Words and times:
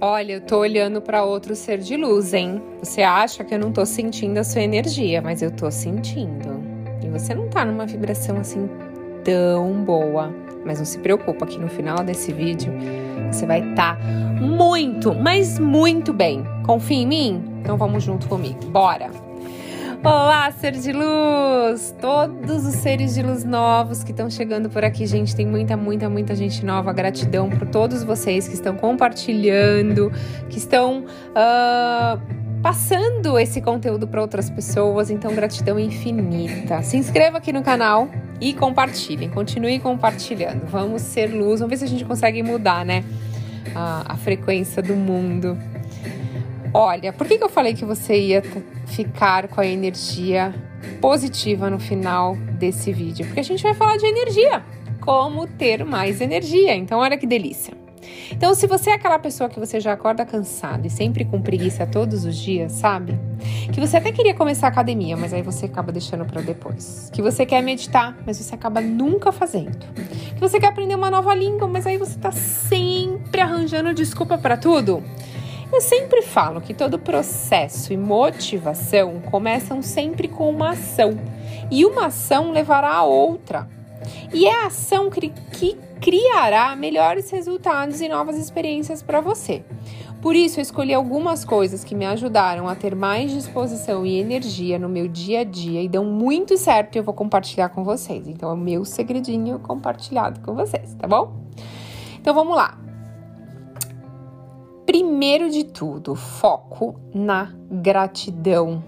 Olha, 0.00 0.34
eu 0.34 0.40
tô 0.40 0.58
olhando 0.58 1.00
para 1.00 1.24
outro 1.24 1.56
ser 1.56 1.78
de 1.78 1.96
luz, 1.96 2.34
hein? 2.34 2.62
Você 2.80 3.02
acha 3.02 3.42
que 3.42 3.54
eu 3.54 3.58
não 3.58 3.72
tô 3.72 3.86
sentindo 3.86 4.38
a 4.38 4.44
sua 4.44 4.60
energia, 4.60 5.22
mas 5.22 5.40
eu 5.40 5.50
tô 5.50 5.70
sentindo. 5.70 6.62
E 7.02 7.08
você 7.08 7.34
não 7.34 7.48
tá 7.48 7.64
numa 7.64 7.86
vibração 7.86 8.36
assim 8.36 8.68
tão 9.24 9.84
boa. 9.84 10.32
Mas 10.64 10.78
não 10.78 10.84
se 10.84 10.98
preocupa 10.98 11.46
que 11.46 11.58
no 11.58 11.68
final 11.68 12.02
desse 12.04 12.32
vídeo 12.32 12.72
você 13.30 13.46
vai 13.46 13.60
estar 13.70 13.96
tá 13.96 14.04
muito, 14.40 15.14
mas 15.14 15.58
muito 15.58 16.12
bem. 16.12 16.44
Confia 16.64 16.98
em 16.98 17.06
mim? 17.06 17.44
Então 17.60 17.76
vamos 17.76 18.02
junto 18.02 18.28
comigo. 18.28 18.58
Bora! 18.66 19.25
Olá, 20.06 20.52
ser 20.52 20.70
de 20.70 20.92
luz! 20.92 21.92
Todos 22.00 22.64
os 22.64 22.74
seres 22.76 23.12
de 23.12 23.22
luz 23.24 23.42
novos 23.42 24.04
que 24.04 24.12
estão 24.12 24.30
chegando 24.30 24.70
por 24.70 24.84
aqui, 24.84 25.04
gente, 25.04 25.34
tem 25.34 25.44
muita, 25.44 25.76
muita, 25.76 26.08
muita 26.08 26.32
gente 26.36 26.64
nova. 26.64 26.92
Gratidão 26.92 27.50
por 27.50 27.66
todos 27.66 28.04
vocês 28.04 28.46
que 28.46 28.54
estão 28.54 28.76
compartilhando, 28.76 30.12
que 30.48 30.58
estão 30.58 31.00
uh, 31.00 32.20
passando 32.62 33.36
esse 33.36 33.60
conteúdo 33.60 34.06
para 34.06 34.20
outras 34.20 34.48
pessoas. 34.48 35.10
Então, 35.10 35.34
gratidão 35.34 35.76
infinita. 35.76 36.82
Se 36.82 36.96
inscreva 36.96 37.38
aqui 37.38 37.52
no 37.52 37.64
canal 37.64 38.08
e 38.40 38.54
compartilhem. 38.54 39.28
Continue 39.28 39.80
compartilhando. 39.80 40.66
Vamos 40.66 41.02
ser 41.02 41.34
luz. 41.34 41.58
Vamos 41.58 41.70
ver 41.70 41.78
se 41.78 41.84
a 41.84 41.88
gente 41.88 42.04
consegue 42.04 42.44
mudar, 42.44 42.86
né? 42.86 43.02
a, 43.74 44.14
a 44.14 44.16
frequência 44.16 44.82
do 44.82 44.94
mundo. 44.94 45.58
Olha, 46.78 47.10
por 47.10 47.26
que, 47.26 47.38
que 47.38 47.42
eu 47.42 47.48
falei 47.48 47.72
que 47.72 47.86
você 47.86 48.20
ia 48.20 48.42
ficar 48.84 49.48
com 49.48 49.62
a 49.62 49.66
energia 49.66 50.54
positiva 51.00 51.70
no 51.70 51.80
final 51.80 52.36
desse 52.36 52.92
vídeo? 52.92 53.24
Porque 53.24 53.40
a 53.40 53.42
gente 53.42 53.62
vai 53.62 53.72
falar 53.72 53.96
de 53.96 54.04
energia, 54.04 54.62
como 55.00 55.46
ter 55.46 55.86
mais 55.86 56.20
energia. 56.20 56.76
Então, 56.76 56.98
olha 56.98 57.16
que 57.16 57.26
delícia. 57.26 57.72
Então, 58.30 58.54
se 58.54 58.66
você 58.66 58.90
é 58.90 58.92
aquela 58.92 59.18
pessoa 59.18 59.48
que 59.48 59.58
você 59.58 59.80
já 59.80 59.94
acorda 59.94 60.26
cansado 60.26 60.86
e 60.86 60.90
sempre 60.90 61.24
com 61.24 61.40
preguiça 61.40 61.86
todos 61.86 62.26
os 62.26 62.36
dias, 62.36 62.72
sabe? 62.72 63.18
Que 63.72 63.80
você 63.80 63.96
até 63.96 64.12
queria 64.12 64.34
começar 64.34 64.66
a 64.66 64.68
academia, 64.70 65.16
mas 65.16 65.32
aí 65.32 65.40
você 65.40 65.64
acaba 65.64 65.90
deixando 65.90 66.26
para 66.26 66.42
depois. 66.42 67.08
Que 67.10 67.22
você 67.22 67.46
quer 67.46 67.62
meditar, 67.62 68.14
mas 68.26 68.36
você 68.36 68.54
acaba 68.54 68.82
nunca 68.82 69.32
fazendo. 69.32 69.78
Que 70.34 70.40
você 70.40 70.60
quer 70.60 70.66
aprender 70.66 70.94
uma 70.94 71.10
nova 71.10 71.34
língua, 71.34 71.66
mas 71.66 71.86
aí 71.86 71.96
você 71.96 72.18
tá 72.18 72.30
sempre 72.30 73.40
arranjando 73.40 73.94
desculpa 73.94 74.36
para 74.36 74.58
tudo. 74.58 75.02
Eu 75.72 75.80
sempre 75.80 76.22
falo 76.22 76.60
que 76.60 76.72
todo 76.72 76.98
processo 76.98 77.92
e 77.92 77.96
motivação 77.96 79.20
começam 79.30 79.82
sempre 79.82 80.28
com 80.28 80.48
uma 80.48 80.70
ação, 80.70 81.18
e 81.70 81.84
uma 81.84 82.06
ação 82.06 82.52
levará 82.52 82.94
a 82.94 83.04
outra. 83.04 83.68
E 84.32 84.46
é 84.46 84.62
a 84.62 84.66
ação 84.66 85.10
que, 85.10 85.32
criará 86.00 86.76
melhores 86.76 87.30
resultados 87.30 88.00
e 88.00 88.08
novas 88.08 88.36
experiências 88.36 89.02
para 89.02 89.20
você. 89.20 89.64
Por 90.20 90.36
isso, 90.36 90.60
eu 90.60 90.62
escolhi 90.62 90.92
algumas 90.92 91.44
coisas 91.44 91.82
que 91.82 91.94
me 91.94 92.04
ajudaram 92.04 92.68
a 92.68 92.74
ter 92.74 92.94
mais 92.94 93.30
disposição 93.30 94.04
e 94.04 94.18
energia 94.18 94.78
no 94.78 94.88
meu 94.88 95.08
dia 95.08 95.40
a 95.40 95.44
dia 95.44 95.82
e 95.82 95.88
dão 95.88 96.04
muito 96.04 96.56
certo 96.58 96.96
e 96.96 96.98
eu 96.98 97.02
vou 97.02 97.14
compartilhar 97.14 97.70
com 97.70 97.82
vocês. 97.82 98.28
Então, 98.28 98.50
é 98.50 98.52
o 98.52 98.56
meu 98.56 98.84
segredinho 98.84 99.58
compartilhado 99.58 100.40
com 100.40 100.54
vocês, 100.54 100.94
tá 100.94 101.08
bom? 101.08 101.32
Então, 102.20 102.34
vamos 102.34 102.54
lá. 102.54 102.85
Primeiro 104.96 105.50
de 105.50 105.62
tudo, 105.62 106.14
foco 106.14 106.98
na 107.12 107.52
gratidão 107.70 108.82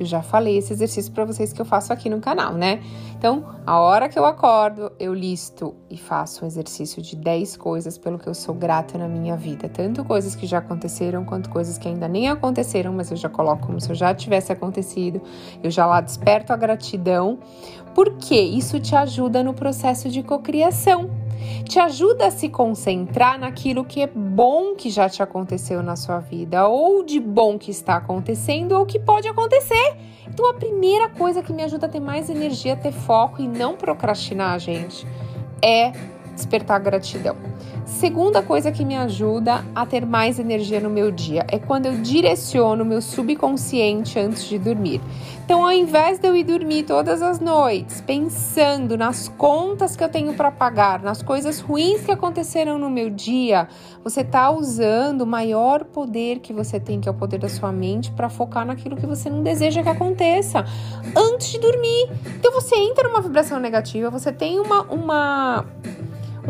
eu 0.00 0.06
já 0.06 0.22
falei 0.22 0.56
esse 0.56 0.72
exercício 0.72 1.12
para 1.12 1.26
vocês 1.26 1.52
que 1.52 1.60
eu 1.60 1.64
faço 1.66 1.92
aqui 1.92 2.08
no 2.08 2.20
canal, 2.20 2.54
né? 2.54 2.82
Então, 3.18 3.44
a 3.66 3.78
hora 3.80 4.08
que 4.08 4.18
eu 4.18 4.24
acordo, 4.24 4.90
eu 4.98 5.12
listo 5.12 5.74
e 5.90 5.96
faço 5.98 6.42
um 6.42 6.48
exercício 6.48 7.02
de 7.02 7.14
10 7.14 7.58
coisas 7.58 7.98
pelo 7.98 8.18
que 8.18 8.26
eu 8.26 8.32
sou 8.32 8.54
grata 8.54 8.96
na 8.96 9.06
minha 9.06 9.36
vida, 9.36 9.68
tanto 9.68 10.02
coisas 10.02 10.34
que 10.34 10.46
já 10.46 10.56
aconteceram 10.56 11.22
quanto 11.22 11.50
coisas 11.50 11.76
que 11.76 11.86
ainda 11.86 12.08
nem 12.08 12.30
aconteceram, 12.30 12.94
mas 12.94 13.10
eu 13.10 13.16
já 13.18 13.28
coloco 13.28 13.66
como 13.66 13.78
se 13.78 13.90
eu 13.90 13.94
já 13.94 14.14
tivesse 14.14 14.50
acontecido. 14.50 15.20
Eu 15.62 15.70
já 15.70 15.84
lá 15.84 16.00
desperto 16.00 16.50
a 16.50 16.56
gratidão, 16.56 17.38
porque 17.94 18.40
isso 18.40 18.80
te 18.80 18.96
ajuda 18.96 19.44
no 19.44 19.52
processo 19.52 20.08
de 20.08 20.22
cocriação 20.22 21.19
te 21.64 21.78
ajuda 21.78 22.26
a 22.26 22.30
se 22.30 22.48
concentrar 22.48 23.38
naquilo 23.38 23.84
que 23.84 24.02
é 24.02 24.06
bom 24.06 24.74
que 24.74 24.90
já 24.90 25.08
te 25.08 25.22
aconteceu 25.22 25.82
na 25.82 25.96
sua 25.96 26.18
vida, 26.18 26.66
ou 26.68 27.02
de 27.02 27.20
bom 27.20 27.58
que 27.58 27.70
está 27.70 27.96
acontecendo, 27.96 28.72
ou 28.72 28.86
que 28.86 28.98
pode 28.98 29.28
acontecer. 29.28 29.96
Então, 30.28 30.48
a 30.48 30.54
primeira 30.54 31.08
coisa 31.08 31.42
que 31.42 31.52
me 31.52 31.62
ajuda 31.62 31.86
a 31.86 31.88
ter 31.88 32.00
mais 32.00 32.30
energia, 32.30 32.76
ter 32.76 32.92
foco 32.92 33.42
e 33.42 33.48
não 33.48 33.76
procrastinar, 33.76 34.58
gente, 34.58 35.06
é 35.62 35.92
despertar 36.34 36.80
gratidão. 36.80 37.36
Segunda 37.98 38.40
coisa 38.40 38.72
que 38.72 38.84
me 38.84 38.96
ajuda 38.96 39.62
a 39.74 39.84
ter 39.84 40.06
mais 40.06 40.38
energia 40.38 40.80
no 40.80 40.88
meu 40.88 41.10
dia 41.10 41.44
é 41.48 41.58
quando 41.58 41.86
eu 41.86 42.00
direciono 42.00 42.82
meu 42.82 43.02
subconsciente 43.02 44.18
antes 44.18 44.44
de 44.44 44.58
dormir. 44.58 45.02
Então, 45.44 45.64
ao 45.64 45.72
invés 45.72 46.18
de 46.18 46.26
eu 46.26 46.34
ir 46.34 46.44
dormir 46.44 46.84
todas 46.84 47.20
as 47.20 47.40
noites 47.40 48.00
pensando 48.00 48.96
nas 48.96 49.28
contas 49.28 49.96
que 49.96 50.04
eu 50.04 50.08
tenho 50.08 50.32
para 50.32 50.50
pagar, 50.50 51.02
nas 51.02 51.20
coisas 51.22 51.60
ruins 51.60 52.02
que 52.02 52.12
aconteceram 52.12 52.78
no 52.78 52.88
meu 52.88 53.10
dia, 53.10 53.68
você 54.02 54.20
está 54.20 54.50
usando 54.50 55.22
o 55.22 55.26
maior 55.26 55.84
poder 55.84 56.38
que 56.38 56.52
você 56.52 56.78
tem, 56.78 57.00
que 57.00 57.08
é 57.08 57.12
o 57.12 57.14
poder 57.14 57.38
da 57.38 57.48
sua 57.48 57.72
mente, 57.72 58.12
para 58.12 58.30
focar 58.30 58.64
naquilo 58.64 58.96
que 58.96 59.06
você 59.06 59.28
não 59.28 59.42
deseja 59.42 59.82
que 59.82 59.88
aconteça 59.88 60.64
antes 61.14 61.48
de 61.48 61.58
dormir. 61.58 62.08
Então, 62.38 62.52
você 62.52 62.76
entra 62.76 63.08
numa 63.08 63.20
vibração 63.20 63.58
negativa, 63.58 64.08
você 64.08 64.32
tem 64.32 64.60
uma, 64.60 64.82
uma 64.82 65.66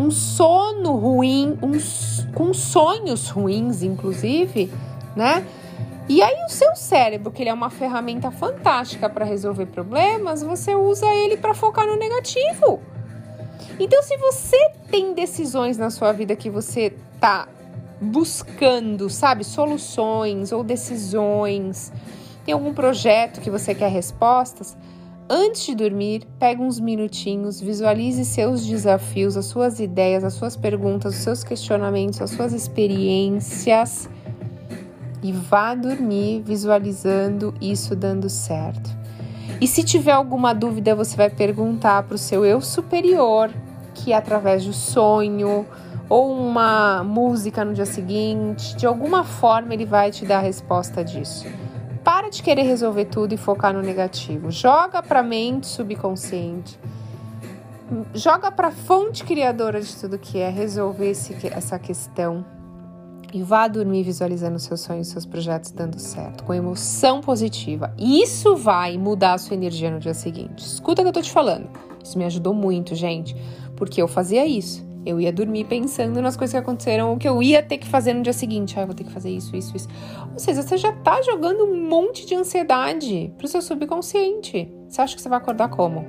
um 0.01 0.11
sono 0.11 0.97
ruim, 0.97 1.59
uns, 1.63 2.27
com 2.35 2.55
sonhos 2.55 3.29
ruins, 3.29 3.83
inclusive, 3.83 4.73
né? 5.15 5.47
E 6.09 6.23
aí 6.23 6.45
o 6.45 6.49
seu 6.49 6.75
cérebro, 6.75 7.31
que 7.31 7.43
ele 7.43 7.51
é 7.51 7.55
uma 7.55 7.71
ferramenta 7.71 8.31
fantástica 8.31 9.09
para 9.09 9.25
resolver 9.25 9.67
problemas, 9.67 10.43
você 10.43 10.75
usa 10.75 11.07
ele 11.07 11.37
para 11.37 11.55
focar 11.55 11.87
no 11.87 11.97
negativo. 11.97 12.81
Então, 13.79 14.03
se 14.03 14.17
você 14.17 14.73
tem 14.91 15.15
decisões 15.15 15.79
na 15.79 15.91
sua 15.91 16.13
vida 16.13 16.35
que 16.35 16.51
você 16.51 16.93
tá 17.21 17.47
buscando, 18.01 19.09
sabe, 19.09 19.45
soluções 19.45 20.51
ou 20.51 20.65
decisões, 20.65 21.93
tem 22.45 22.55
algum 22.55 22.75
projeto 22.75 23.41
que 23.41 23.51
você 23.51 23.75
quer 23.75 23.91
respostas, 23.91 24.77
Antes 25.33 25.65
de 25.65 25.77
dormir, 25.77 26.27
pegue 26.41 26.61
uns 26.61 26.81
minutinhos, 26.81 27.61
visualize 27.61 28.25
seus 28.25 28.67
desafios, 28.67 29.37
as 29.37 29.47
suas 29.47 29.79
ideias, 29.79 30.25
as 30.25 30.35
suas 30.35 30.57
perguntas, 30.57 31.15
os 31.15 31.21
seus 31.21 31.45
questionamentos, 31.45 32.21
as 32.21 32.31
suas 32.31 32.53
experiências 32.53 34.11
e 35.23 35.31
vá 35.31 35.77
dormir 35.77 36.43
visualizando 36.45 37.55
isso 37.61 37.95
dando 37.95 38.29
certo. 38.29 38.91
E 39.61 39.69
se 39.69 39.85
tiver 39.85 40.11
alguma 40.11 40.53
dúvida, 40.53 40.97
você 40.97 41.17
vai 41.17 41.31
perguntar 41.31 42.03
para 42.03 42.17
o 42.17 42.19
seu 42.19 42.45
eu 42.45 42.61
superior, 42.61 43.53
que 43.95 44.13
através 44.13 44.65
do 44.65 44.73
sonho 44.73 45.65
ou 46.09 46.37
uma 46.37 47.05
música 47.05 47.65
no 47.65 47.73
dia 47.73 47.87
seguinte, 47.87 48.75
de 48.75 48.85
alguma 48.85 49.23
forma 49.23 49.75
ele 49.75 49.85
vai 49.87 50.11
te 50.11 50.25
dar 50.25 50.39
a 50.39 50.43
resposta 50.43 51.05
disso. 51.05 51.47
Para 52.21 52.29
de 52.29 52.43
querer 52.43 52.65
resolver 52.65 53.07
tudo 53.07 53.33
e 53.33 53.39
focar 53.39 53.73
no 53.73 53.81
negativo. 53.81 54.51
Joga 54.51 55.03
para 55.03 55.21
a 55.21 55.23
mente 55.23 55.67
subconsciente. 55.67 56.79
Joga 58.13 58.53
para 58.53 58.69
a 58.69 58.71
fonte 58.71 59.25
criadora 59.25 59.81
de 59.81 59.97
tudo 59.97 60.19
que 60.19 60.37
é 60.37 60.51
resolver 60.51 61.13
esse, 61.13 61.35
essa 61.47 61.79
questão. 61.79 62.45
E 63.33 63.43
vá 63.43 63.67
dormir 63.67 64.03
visualizando 64.03 64.59
seus 64.59 64.83
sonhos, 64.83 65.09
seus 65.09 65.25
projetos 65.25 65.71
dando 65.71 65.99
certo, 65.99 66.45
com 66.45 66.53
emoção 66.53 67.23
positiva. 67.23 67.91
Isso 67.97 68.55
vai 68.55 68.99
mudar 68.99 69.33
a 69.33 69.39
sua 69.39 69.55
energia 69.55 69.91
no 69.91 69.99
dia 69.99 70.13
seguinte. 70.13 70.59
Escuta 70.59 71.01
o 71.01 71.05
que 71.07 71.09
eu 71.09 71.15
tô 71.15 71.23
te 71.23 71.33
falando. 71.33 71.71
Isso 72.05 72.19
me 72.19 72.27
ajudou 72.27 72.53
muito, 72.53 72.95
gente, 72.95 73.35
porque 73.77 74.03
eu 74.03 74.07
fazia 74.07 74.45
isso. 74.45 74.87
Eu 75.05 75.21
ia 75.21 75.33
dormir 75.33 75.65
pensando 75.65 76.21
nas 76.21 76.37
coisas 76.37 76.53
que 76.53 76.59
aconteceram, 76.59 77.13
o 77.13 77.19
que 77.19 77.29
eu 77.29 77.43
ia 77.43 77.63
ter 77.63 77.79
que 77.79 77.89
fazer 77.89 78.13
no 78.13 78.23
dia 78.23 78.33
seguinte. 78.33 78.79
Ah, 78.79 78.85
vou 78.85 78.95
ter 78.95 79.05
que 79.05 79.13
fazer 79.13 79.31
isso, 79.31 79.57
isso, 79.57 79.77
isso. 79.77 79.89
Ou 80.33 80.39
seja, 80.39 80.63
você 80.63 80.77
já 80.77 80.93
tá 80.93 81.23
jogando 81.23 81.65
um 81.65 81.89
monte 81.89 82.27
de 82.27 82.35
ansiedade 82.35 83.33
pro 83.39 83.49
seu 83.49 83.63
subconsciente. 83.63 84.71
Você 84.89 85.01
acha 85.01 85.17
que 85.17 85.23
você 85.23 85.29
vai 85.29 85.39
acordar 85.39 85.69
como? 85.69 86.05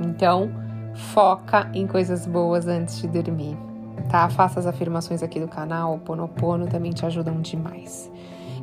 Então, 0.00 0.50
foca 0.94 1.70
em 1.72 1.86
coisas 1.86 2.26
boas 2.26 2.66
antes 2.66 3.00
de 3.00 3.08
dormir, 3.08 3.56
tá? 4.10 4.28
Faça 4.28 4.60
as 4.60 4.66
afirmações 4.66 5.22
aqui 5.22 5.40
do 5.40 5.48
canal, 5.48 5.94
o 5.94 5.98
Ponopono 5.98 6.66
também 6.66 6.92
te 6.92 7.06
ajudam 7.06 7.40
demais. 7.40 8.10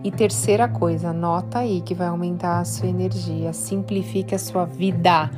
E 0.04 0.12
terceira 0.12 0.68
coisa, 0.68 1.10
anota 1.10 1.60
aí 1.60 1.82
que 1.82 1.96
vai 1.96 2.08
aumentar 2.08 2.60
a 2.60 2.66
sua 2.66 2.88
energia, 2.88 3.52
simplifique 3.54 4.36
a 4.36 4.40
sua 4.40 4.64
vida. 4.64 5.32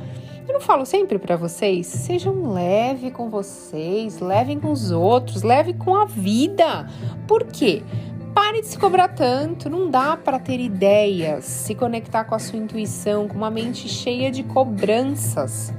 Eu 0.48 0.54
não 0.54 0.60
falo 0.62 0.86
sempre 0.86 1.18
para 1.18 1.36
vocês, 1.36 1.86
sejam 1.86 2.50
leve 2.50 3.10
com 3.10 3.28
vocês, 3.28 4.18
levem 4.18 4.58
com 4.58 4.72
os 4.72 4.90
outros, 4.90 5.42
leve 5.42 5.74
com 5.74 5.94
a 5.94 6.06
vida. 6.06 6.88
Por 7.26 7.44
quê? 7.44 7.82
Pare 8.34 8.62
de 8.62 8.66
se 8.66 8.78
cobrar 8.78 9.08
tanto, 9.08 9.68
não 9.68 9.90
dá 9.90 10.16
para 10.16 10.38
ter 10.38 10.58
ideias, 10.58 11.44
se 11.44 11.74
conectar 11.74 12.24
com 12.24 12.34
a 12.34 12.38
sua 12.38 12.58
intuição, 12.58 13.28
com 13.28 13.34
uma 13.34 13.50
mente 13.50 13.90
cheia 13.90 14.30
de 14.30 14.42
cobranças. 14.42 15.70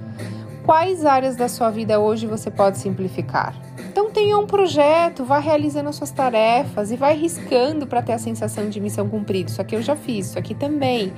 Quais 0.63 1.03
áreas 1.03 1.35
da 1.35 1.49
sua 1.49 1.71
vida 1.71 1.99
hoje 1.99 2.27
você 2.27 2.51
pode 2.51 2.77
simplificar? 2.77 3.55
Então 3.89 4.11
tenha 4.11 4.37
um 4.37 4.45
projeto, 4.45 5.25
vá 5.25 5.39
realizando 5.39 5.89
as 5.89 5.95
suas 5.95 6.11
tarefas 6.11 6.91
e 6.91 6.95
vai 6.95 7.15
riscando 7.15 7.87
para 7.87 8.03
ter 8.03 8.13
a 8.13 8.19
sensação 8.19 8.69
de 8.69 8.79
missão 8.79 9.09
cumprida. 9.09 9.49
Isso 9.49 9.59
aqui 9.59 9.75
eu 9.75 9.81
já 9.81 9.95
fiz, 9.95 10.27
isso 10.27 10.37
aqui 10.37 10.53
também. 10.53 11.11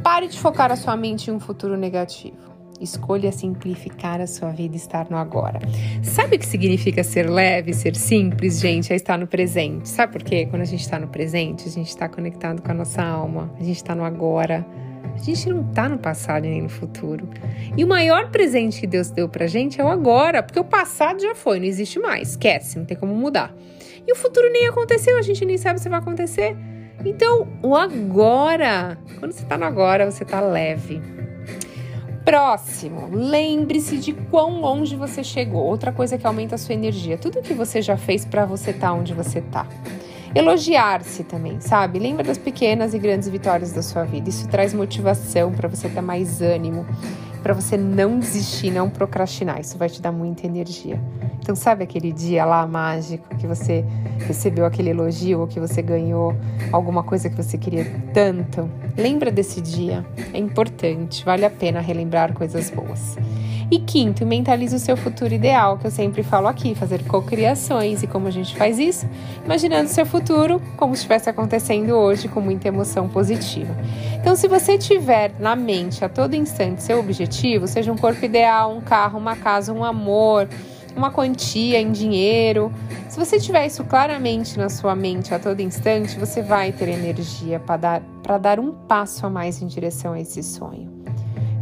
Pare 0.00 0.28
de 0.28 0.38
focar 0.38 0.70
a 0.70 0.76
sua 0.76 0.96
mente 0.96 1.28
em 1.28 1.34
um 1.34 1.40
futuro 1.40 1.76
negativo. 1.76 2.47
Escolha 2.80 3.32
simplificar 3.32 4.20
a 4.20 4.26
sua 4.26 4.50
vida 4.50 4.74
e 4.74 4.76
estar 4.76 5.10
no 5.10 5.16
agora. 5.16 5.58
Sabe 6.02 6.36
o 6.36 6.38
que 6.38 6.46
significa 6.46 7.02
ser 7.02 7.28
leve, 7.28 7.72
ser 7.74 7.96
simples, 7.96 8.60
gente? 8.60 8.92
É 8.92 8.96
estar 8.96 9.18
no 9.18 9.26
presente. 9.26 9.88
Sabe 9.88 10.12
por 10.12 10.22
quê? 10.22 10.46
Quando 10.46 10.62
a 10.62 10.66
gente 10.66 10.80
está 10.80 10.98
no 10.98 11.08
presente, 11.08 11.68
a 11.68 11.70
gente 11.70 11.88
está 11.88 12.08
conectado 12.08 12.62
com 12.62 12.70
a 12.70 12.74
nossa 12.74 13.02
alma, 13.02 13.52
a 13.58 13.64
gente 13.64 13.76
está 13.76 13.94
no 13.94 14.04
agora. 14.04 14.64
A 15.14 15.20
gente 15.20 15.48
não 15.48 15.68
está 15.68 15.88
no 15.88 15.98
passado 15.98 16.42
nem 16.44 16.62
no 16.62 16.68
futuro. 16.68 17.28
E 17.76 17.82
o 17.82 17.88
maior 17.88 18.30
presente 18.30 18.80
que 18.80 18.86
Deus 18.86 19.10
deu 19.10 19.28
pra 19.28 19.48
gente 19.48 19.80
é 19.80 19.84
o 19.84 19.88
agora, 19.88 20.42
porque 20.42 20.60
o 20.60 20.64
passado 20.64 21.20
já 21.20 21.34
foi, 21.34 21.58
não 21.58 21.66
existe 21.66 21.98
mais. 21.98 22.30
Esquece, 22.30 22.78
não 22.78 22.84
tem 22.84 22.96
como 22.96 23.14
mudar. 23.14 23.52
E 24.06 24.12
o 24.12 24.14
futuro 24.14 24.48
nem 24.52 24.68
aconteceu, 24.68 25.18
a 25.18 25.22
gente 25.22 25.44
nem 25.44 25.58
sabe 25.58 25.80
se 25.80 25.88
vai 25.88 25.98
acontecer. 25.98 26.56
Então, 27.04 27.48
o 27.62 27.74
agora, 27.74 28.96
quando 29.18 29.32
você 29.32 29.42
está 29.42 29.58
no 29.58 29.64
agora, 29.64 30.08
você 30.08 30.22
está 30.22 30.40
leve. 30.40 31.00
Próximo, 32.28 33.08
lembre-se 33.10 33.96
de 33.96 34.12
quão 34.12 34.60
longe 34.60 34.94
você 34.94 35.24
chegou. 35.24 35.64
Outra 35.64 35.90
coisa 35.90 36.18
que 36.18 36.26
aumenta 36.26 36.56
a 36.56 36.58
sua 36.58 36.74
energia. 36.74 37.16
Tudo 37.16 37.40
que 37.40 37.54
você 37.54 37.80
já 37.80 37.96
fez 37.96 38.26
para 38.26 38.44
você 38.44 38.70
estar 38.70 38.88
tá 38.88 38.92
onde 38.92 39.14
você 39.14 39.38
está. 39.38 39.66
Elogiar-se 40.34 41.24
também, 41.24 41.58
sabe? 41.58 41.98
Lembra 41.98 42.22
das 42.22 42.36
pequenas 42.36 42.92
e 42.92 42.98
grandes 42.98 43.30
vitórias 43.30 43.72
da 43.72 43.80
sua 43.80 44.04
vida. 44.04 44.28
Isso 44.28 44.46
traz 44.46 44.74
motivação 44.74 45.52
para 45.52 45.68
você 45.68 45.88
ter 45.88 46.02
mais 46.02 46.42
ânimo, 46.42 46.86
para 47.42 47.54
você 47.54 47.76
não 47.76 48.18
desistir, 48.18 48.70
não 48.70 48.90
procrastinar. 48.90 49.60
Isso 49.60 49.78
vai 49.78 49.88
te 49.88 50.00
dar 50.00 50.12
muita 50.12 50.46
energia. 50.46 51.00
Então, 51.40 51.54
sabe 51.56 51.84
aquele 51.84 52.12
dia 52.12 52.44
lá 52.44 52.66
mágico 52.66 53.34
que 53.36 53.46
você 53.46 53.84
recebeu 54.26 54.66
aquele 54.66 54.90
elogio 54.90 55.40
ou 55.40 55.46
que 55.46 55.58
você 55.58 55.80
ganhou 55.80 56.36
alguma 56.72 57.02
coisa 57.02 57.30
que 57.30 57.36
você 57.36 57.56
queria 57.56 57.86
tanto? 58.12 58.68
Lembra 58.96 59.30
desse 59.30 59.60
dia. 59.60 60.04
É 60.32 60.38
importante, 60.38 61.24
vale 61.24 61.44
a 61.44 61.50
pena 61.50 61.80
relembrar 61.80 62.32
coisas 62.32 62.70
boas. 62.70 63.16
E 63.70 63.78
quinto, 63.78 64.24
mentalize 64.24 64.74
o 64.74 64.78
seu 64.78 64.96
futuro 64.96 65.34
ideal, 65.34 65.76
que 65.76 65.86
eu 65.86 65.90
sempre 65.90 66.22
falo 66.22 66.48
aqui, 66.48 66.74
fazer 66.74 67.04
cocriações. 67.04 68.02
E 68.02 68.06
como 68.06 68.26
a 68.26 68.30
gente 68.30 68.56
faz 68.56 68.78
isso? 68.78 69.06
Imaginando 69.44 69.90
o 69.90 69.92
seu 69.92 70.06
futuro 70.06 70.60
como 70.78 70.94
se 70.94 71.00
estivesse 71.00 71.28
acontecendo 71.28 71.90
hoje, 71.90 72.28
com 72.28 72.40
muita 72.40 72.68
emoção 72.68 73.08
positiva. 73.08 73.76
Então, 74.14 74.34
se 74.34 74.48
você 74.48 74.78
tiver 74.78 75.32
na 75.38 75.54
mente 75.54 76.02
a 76.02 76.08
todo 76.08 76.34
instante 76.34 76.82
seu 76.82 76.98
objetivo, 76.98 77.66
seja 77.66 77.92
um 77.92 77.96
corpo 77.96 78.24
ideal, 78.24 78.74
um 78.74 78.80
carro, 78.80 79.18
uma 79.18 79.36
casa, 79.36 79.70
um 79.70 79.84
amor, 79.84 80.48
uma 80.96 81.10
quantia 81.10 81.78
em 81.78 81.92
dinheiro, 81.92 82.72
se 83.08 83.18
você 83.18 83.38
tiver 83.38 83.66
isso 83.66 83.84
claramente 83.84 84.58
na 84.58 84.70
sua 84.70 84.96
mente 84.96 85.34
a 85.34 85.38
todo 85.38 85.60
instante, 85.60 86.18
você 86.18 86.40
vai 86.40 86.72
ter 86.72 86.88
energia 86.88 87.60
para 87.60 87.76
dar, 87.76 88.02
dar 88.40 88.58
um 88.58 88.72
passo 88.72 89.26
a 89.26 89.30
mais 89.30 89.60
em 89.60 89.66
direção 89.66 90.14
a 90.14 90.20
esse 90.20 90.42
sonho. 90.42 90.97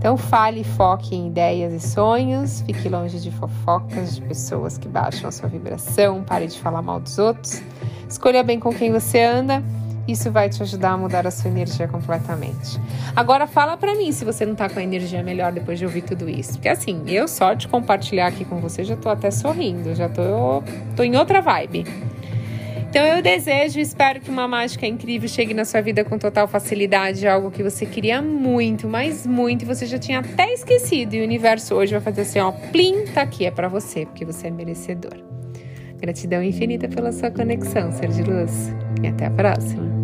Então 0.06 0.16
fale 0.16 0.60
e 0.60 0.64
foque 0.64 1.16
em 1.16 1.26
ideias 1.26 1.72
e 1.72 1.80
sonhos, 1.80 2.60
fique 2.60 2.88
longe 2.88 3.18
de 3.18 3.28
fofocas 3.32 4.14
de 4.14 4.22
pessoas 4.22 4.78
que 4.78 4.86
baixam 4.86 5.28
a 5.28 5.32
sua 5.32 5.48
vibração, 5.48 6.22
pare 6.22 6.46
de 6.46 6.60
falar 6.60 6.80
mal 6.80 7.00
dos 7.00 7.18
outros. 7.18 7.60
Escolha 8.08 8.44
bem 8.44 8.60
com 8.60 8.72
quem 8.72 8.92
você 8.92 9.20
anda, 9.20 9.60
isso 10.06 10.30
vai 10.30 10.48
te 10.48 10.62
ajudar 10.62 10.90
a 10.90 10.96
mudar 10.96 11.26
a 11.26 11.30
sua 11.32 11.50
energia 11.50 11.88
completamente. 11.88 12.80
Agora 13.16 13.48
fala 13.48 13.76
para 13.76 13.96
mim 13.96 14.12
se 14.12 14.24
você 14.24 14.46
não 14.46 14.54
tá 14.54 14.68
com 14.68 14.78
a 14.78 14.82
energia 14.84 15.24
melhor 15.24 15.50
depois 15.50 15.76
de 15.76 15.84
ouvir 15.84 16.02
tudo 16.02 16.28
isso. 16.28 16.52
Porque 16.52 16.68
assim, 16.68 17.02
eu 17.08 17.26
só 17.26 17.52
de 17.52 17.66
compartilhar 17.66 18.28
aqui 18.28 18.44
com 18.44 18.60
você 18.60 18.84
já 18.84 18.94
tô 18.94 19.08
até 19.08 19.32
sorrindo, 19.32 19.92
já 19.92 20.08
tô, 20.08 20.62
tô 20.94 21.02
em 21.02 21.16
outra 21.16 21.42
vibe. 21.42 21.84
Então 22.96 23.06
eu 23.08 23.20
desejo 23.20 23.78
espero 23.78 24.22
que 24.22 24.30
uma 24.30 24.48
mágica 24.48 24.86
incrível 24.86 25.28
chegue 25.28 25.52
na 25.52 25.66
sua 25.66 25.82
vida 25.82 26.02
com 26.02 26.16
total 26.16 26.48
facilidade, 26.48 27.28
algo 27.28 27.50
que 27.50 27.62
você 27.62 27.84
queria 27.84 28.22
muito, 28.22 28.88
mas 28.88 29.26
muito, 29.26 29.64
e 29.64 29.66
você 29.66 29.84
já 29.84 29.98
tinha 29.98 30.20
até 30.20 30.50
esquecido. 30.54 31.12
E 31.12 31.20
o 31.20 31.24
universo 31.24 31.74
hoje 31.74 31.92
vai 31.92 32.00
fazer 32.00 32.22
assim, 32.22 32.38
ó, 32.38 32.52
plim, 32.52 33.04
tá 33.12 33.20
aqui, 33.20 33.44
é 33.44 33.50
para 33.50 33.68
você, 33.68 34.06
porque 34.06 34.24
você 34.24 34.46
é 34.46 34.50
merecedor. 34.50 35.12
Gratidão 36.00 36.42
infinita 36.42 36.88
pela 36.88 37.12
sua 37.12 37.30
conexão, 37.30 37.92
ser 37.92 38.08
de 38.08 38.22
luz. 38.22 38.74
E 39.02 39.08
até 39.08 39.26
a 39.26 39.30
próxima. 39.30 39.95